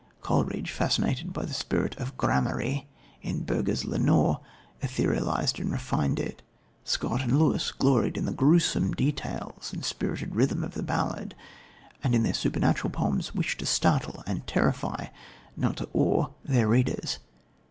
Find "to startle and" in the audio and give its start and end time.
13.57-14.47